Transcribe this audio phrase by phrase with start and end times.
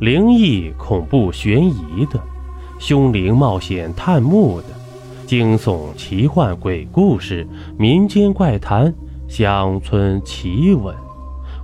[0.00, 2.20] 灵异、恐怖、悬疑的，
[2.78, 4.68] 凶灵冒险探墓的，
[5.26, 7.44] 惊悚、奇幻、鬼故事、
[7.76, 8.94] 民间怪谈、
[9.26, 10.94] 乡村奇闻，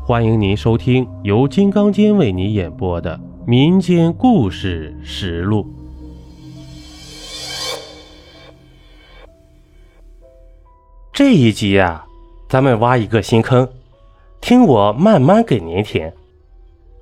[0.04, 3.16] 欢迎您收听由金刚间为您演播的
[3.46, 5.62] 《民间故事实录》。
[11.12, 12.04] 这一集啊，
[12.48, 13.68] 咱们挖一个新坑，
[14.40, 16.12] 听我慢慢给您填。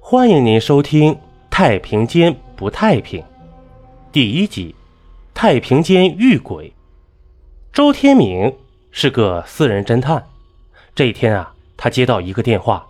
[0.05, 1.15] 欢迎您收听
[1.49, 3.21] 《太平间不太平》
[4.11, 4.75] 第一集
[5.33, 6.69] 《太平间遇鬼》。
[7.73, 8.53] 周天明
[8.91, 10.27] 是个私人侦探。
[10.93, 12.85] 这一天啊，他接到一个电话，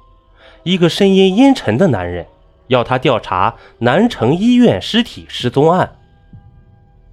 [0.63, 2.27] 一个声音阴沉的男人
[2.69, 5.97] 要他调查南城医院尸体失踪案。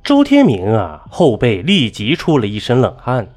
[0.02, 3.36] 周天明啊，后背立即出了一身冷汗。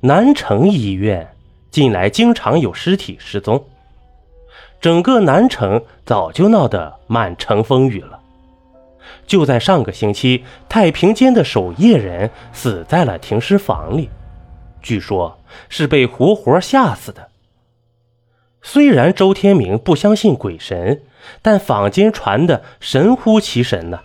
[0.00, 1.34] 南城医院
[1.70, 3.64] 近来经常有尸体失踪。
[4.84, 8.20] 整个南城早就闹得满城风雨了。
[9.26, 14.10] 就在上个星期，太平间的守夜人死在了停尸房里，
[14.82, 15.38] 据说
[15.70, 17.30] 是被活活吓死的。
[18.60, 21.00] 虽然周天明不相信鬼神，
[21.40, 24.00] 但坊间传的神乎其神呢，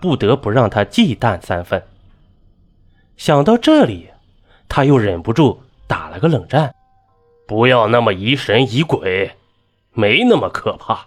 [0.00, 1.82] 不得不让他忌惮三分。
[3.18, 4.08] 想到这里，
[4.66, 6.74] 他又忍不住打了个冷战
[7.46, 9.32] ：“不要那么疑神疑鬼。”
[9.96, 11.06] 没那么可怕，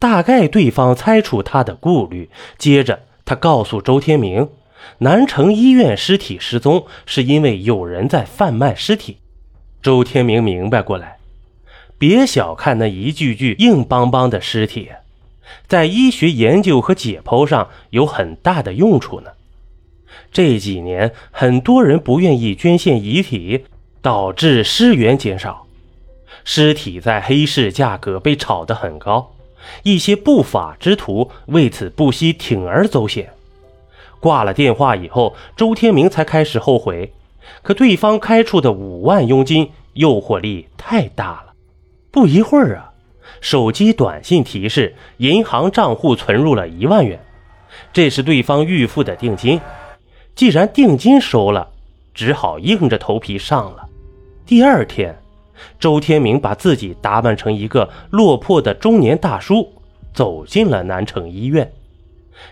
[0.00, 2.28] 大概对方猜出他的顾虑。
[2.58, 4.50] 接着，他告诉周天明，
[4.98, 9.18] 南城医院尸体失踪是因为有人在贩卖尸体。
[9.80, 11.18] 周天明明白过来，
[11.96, 14.88] 别小看那一具具硬邦邦的尸体，
[15.68, 19.30] 在医学研究和解剖上有很大的用处呢。
[20.32, 23.66] 这几年，很多人不愿意捐献遗体，
[24.02, 25.67] 导致尸源减少。
[26.50, 29.34] 尸体在黑市价格被炒得很高，
[29.82, 33.34] 一些不法之徒为此不惜铤而走险。
[34.18, 37.12] 挂了电话以后，周天明才开始后悔，
[37.60, 41.52] 可对方开出的五万佣金诱惑力太大了。
[42.10, 42.92] 不一会儿啊，
[43.42, 47.22] 手机短信提示银行账户存入了一万元，
[47.92, 49.60] 这是对方预付的定金。
[50.34, 51.68] 既然定金收了，
[52.14, 53.86] 只好硬着头皮上了。
[54.46, 55.14] 第二天。
[55.78, 59.72] 周天明把自己打扮成一个落魄的中年大叔，
[60.12, 61.70] 走进了南城医院。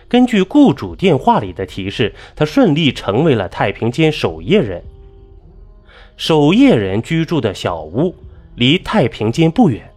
[0.07, 4.83] 根据雇主电话里的提示，他顺利成为了太平间守夜人。
[6.17, 8.15] 守夜人居住的小屋
[8.55, 9.89] 离太平间不远，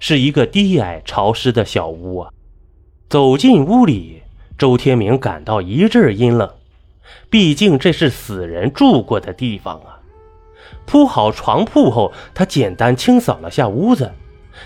[0.00, 2.30] 是一个低矮潮湿的小屋啊。
[3.08, 4.22] 走进屋里，
[4.56, 6.50] 周天明感到一阵阴冷，
[7.30, 9.97] 毕竟这是死人住过的地方啊。
[10.88, 14.10] 铺好床铺后，他简单清扫了下屋子，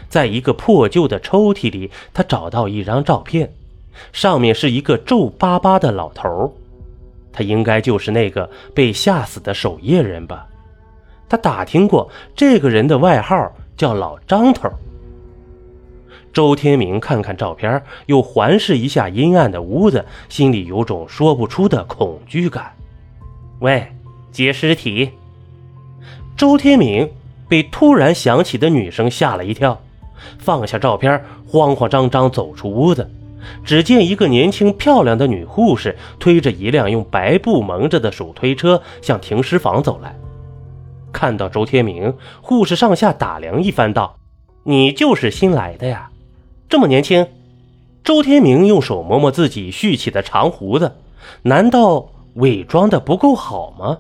[0.08, 3.52] 在一个破旧的抽屉里，他找到一张照片，
[4.12, 6.54] 上面是一个皱巴巴的老头
[7.32, 10.46] 他应该就是那个被吓死的守夜人吧？
[11.28, 14.70] 他打听过，这个人的外号叫老张头。
[16.32, 22.72] 周天明看看照片，又环视一下阴暗的屋子，心里有种说不出的恐惧感。
[23.58, 23.90] 喂，
[24.30, 25.10] 接尸体。
[26.36, 27.10] 周天明
[27.48, 29.80] 被突然响起的女声吓了一跳，
[30.38, 33.10] 放下照片，慌慌张张走出屋子。
[33.64, 40.14] 只见一个年轻漂亮的女护士推着一辆用白布蒙着的手推车向停尸房走来。
[41.12, 44.16] 看到周天明，护士上下打量一番，道
[44.64, 46.10] ：“你就是新来的呀？
[46.68, 47.26] 这么年轻？”
[48.04, 50.92] 周天明用手摸摸自己蓄起的长胡子，
[51.42, 53.98] 难道伪装的不够好吗？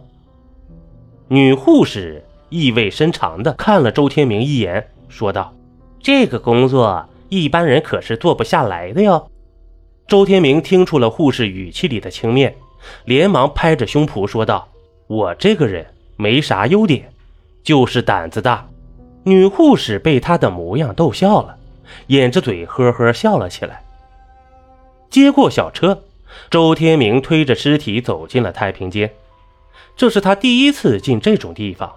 [1.32, 5.54] 女护士意味深长地看了周天明一眼，说道
[5.98, 9.30] ：“这个工作一般人可是做不下来的哟。”
[10.06, 12.52] 周天明听出了护士语气里的轻蔑，
[13.06, 14.68] 连忙拍着胸脯说道
[15.08, 17.10] ：“我这个人没啥优点，
[17.62, 18.68] 就是胆子大。”
[19.24, 21.56] 女护士被他的模样逗笑了，
[22.08, 23.82] 掩着嘴呵呵笑了起来。
[25.08, 26.02] 接过小车，
[26.50, 29.10] 周天明推着尸体走进了太平间。
[29.96, 31.92] 这是他第一次进这种地方，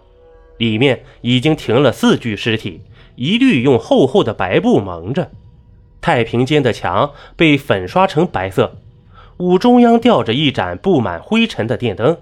[0.57, 2.81] 里面已经停了四具尸体，
[3.15, 5.31] 一律用厚厚的白布蒙着。
[6.01, 8.77] 太平间的墙被粉刷成白色，
[9.37, 12.17] 屋中央吊着一盏布满灰尘的电灯。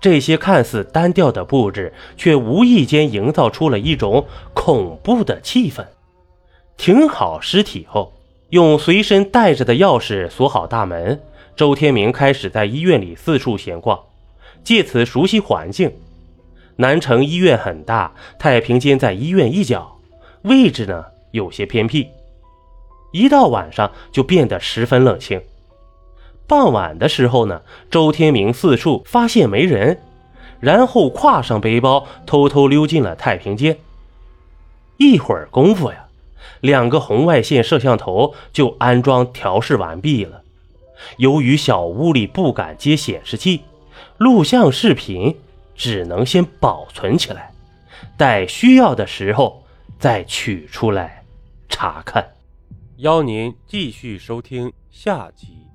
[0.00, 5.84] 这些看似单调的布置，却无意间营造出了一种恐怖的气氛。
[6.76, 8.12] 停好尸体后，
[8.50, 11.20] 用随身带着的钥匙锁好大门，
[11.54, 13.98] 周天明开始在医院里四处闲逛。
[14.66, 15.92] 借此熟悉环境。
[16.78, 19.98] 南城医院很大，太平间在医院一角，
[20.42, 22.08] 位置呢有些偏僻。
[23.12, 25.40] 一到晚上就变得十分冷清。
[26.48, 30.00] 傍晚的时候呢，周天明四处发现没人，
[30.58, 33.78] 然后挎上背包，偷偷溜进了太平间。
[34.96, 36.06] 一会儿功夫呀，
[36.60, 40.42] 两个红外线摄像头就安装调试完毕了。
[41.18, 43.62] 由于小屋里不敢接显示器，
[44.18, 45.36] 录像视频
[45.74, 47.52] 只能先保存起来，
[48.16, 49.64] 待需要的时候
[49.98, 51.22] 再取出来
[51.68, 52.26] 查看。
[52.96, 55.65] 邀您继续收听下集。